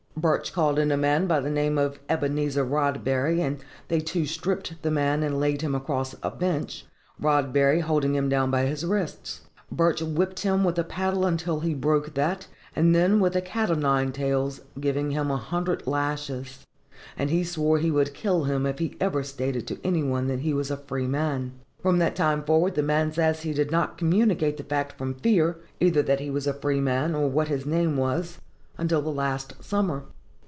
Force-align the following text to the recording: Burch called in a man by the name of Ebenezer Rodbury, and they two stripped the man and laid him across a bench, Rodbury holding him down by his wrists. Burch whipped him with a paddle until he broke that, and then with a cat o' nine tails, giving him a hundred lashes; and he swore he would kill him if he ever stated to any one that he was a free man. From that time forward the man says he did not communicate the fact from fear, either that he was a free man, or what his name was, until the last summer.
Burch 0.17 0.53
called 0.53 0.77
in 0.77 0.91
a 0.91 0.97
man 0.97 1.25
by 1.25 1.39
the 1.39 1.49
name 1.49 1.79
of 1.79 1.97
Ebenezer 2.07 2.63
Rodbury, 2.63 3.39
and 3.41 3.57
they 3.87 3.99
two 3.99 4.27
stripped 4.27 4.79
the 4.83 4.91
man 4.91 5.23
and 5.23 5.39
laid 5.39 5.61
him 5.63 5.73
across 5.73 6.13
a 6.21 6.29
bench, 6.29 6.85
Rodbury 7.19 7.79
holding 7.79 8.13
him 8.13 8.29
down 8.29 8.51
by 8.51 8.65
his 8.67 8.85
wrists. 8.85 9.47
Burch 9.71 9.99
whipped 9.99 10.41
him 10.41 10.63
with 10.63 10.77
a 10.77 10.83
paddle 10.83 11.25
until 11.25 11.61
he 11.61 11.73
broke 11.73 12.13
that, 12.13 12.45
and 12.75 12.93
then 12.93 13.19
with 13.19 13.35
a 13.35 13.41
cat 13.41 13.71
o' 13.71 13.73
nine 13.73 14.11
tails, 14.11 14.61
giving 14.79 15.09
him 15.09 15.31
a 15.31 15.37
hundred 15.37 15.87
lashes; 15.87 16.67
and 17.17 17.31
he 17.31 17.43
swore 17.43 17.79
he 17.79 17.89
would 17.89 18.13
kill 18.13 18.43
him 18.43 18.67
if 18.67 18.77
he 18.77 18.95
ever 19.01 19.23
stated 19.23 19.65
to 19.65 19.83
any 19.83 20.03
one 20.03 20.27
that 20.27 20.41
he 20.41 20.53
was 20.53 20.69
a 20.69 20.77
free 20.77 21.07
man. 21.07 21.53
From 21.81 21.97
that 21.97 22.15
time 22.15 22.43
forward 22.43 22.75
the 22.75 22.83
man 22.83 23.11
says 23.11 23.41
he 23.41 23.53
did 23.53 23.71
not 23.71 23.97
communicate 23.97 24.57
the 24.57 24.63
fact 24.63 24.99
from 24.99 25.15
fear, 25.15 25.57
either 25.79 26.03
that 26.03 26.19
he 26.19 26.29
was 26.29 26.45
a 26.45 26.53
free 26.53 26.81
man, 26.81 27.15
or 27.15 27.27
what 27.27 27.47
his 27.47 27.65
name 27.65 27.97
was, 27.97 28.39
until 28.77 29.01
the 29.01 29.11
last 29.11 29.53
summer. 29.63 30.03